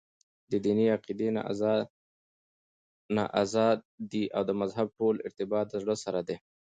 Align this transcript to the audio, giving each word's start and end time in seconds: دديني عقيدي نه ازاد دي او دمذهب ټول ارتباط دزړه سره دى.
دديني 0.51 0.85
عقيدي 0.91 1.29
نه 1.29 3.23
ازاد 3.41 3.79
دي 4.11 4.21
او 4.35 4.41
دمذهب 4.49 4.87
ټول 4.97 5.15
ارتباط 5.27 5.65
دزړه 5.69 5.95
سره 6.03 6.19
دى. 6.27 6.37